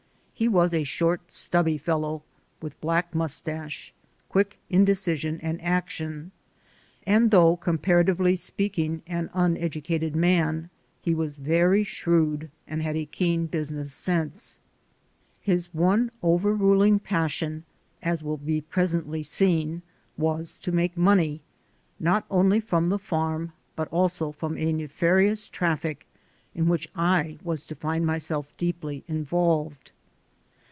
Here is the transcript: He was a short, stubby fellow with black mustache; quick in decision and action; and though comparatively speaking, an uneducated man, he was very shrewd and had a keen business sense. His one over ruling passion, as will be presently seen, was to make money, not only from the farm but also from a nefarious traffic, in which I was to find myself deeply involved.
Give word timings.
He 0.33 0.47
was 0.47 0.73
a 0.73 0.83
short, 0.83 1.29
stubby 1.29 1.77
fellow 1.77 2.23
with 2.63 2.81
black 2.81 3.13
mustache; 3.13 3.93
quick 4.27 4.57
in 4.71 4.83
decision 4.83 5.39
and 5.43 5.61
action; 5.61 6.31
and 7.05 7.29
though 7.29 7.55
comparatively 7.57 8.35
speaking, 8.35 9.03
an 9.05 9.29
uneducated 9.35 10.15
man, 10.15 10.71
he 10.99 11.13
was 11.13 11.35
very 11.35 11.83
shrewd 11.83 12.49
and 12.67 12.81
had 12.81 12.97
a 12.97 13.05
keen 13.05 13.45
business 13.45 13.93
sense. 13.93 14.57
His 15.39 15.71
one 15.75 16.09
over 16.23 16.55
ruling 16.55 16.97
passion, 16.97 17.63
as 18.01 18.23
will 18.23 18.37
be 18.37 18.61
presently 18.61 19.21
seen, 19.21 19.83
was 20.17 20.57
to 20.63 20.71
make 20.71 20.97
money, 20.97 21.41
not 21.99 22.25
only 22.31 22.59
from 22.59 22.89
the 22.89 22.97
farm 22.97 23.53
but 23.75 23.87
also 23.89 24.31
from 24.31 24.57
a 24.57 24.73
nefarious 24.73 25.47
traffic, 25.47 26.07
in 26.55 26.67
which 26.67 26.87
I 26.95 27.37
was 27.43 27.63
to 27.65 27.75
find 27.75 28.07
myself 28.07 28.47
deeply 28.57 29.03
involved. 29.07 29.91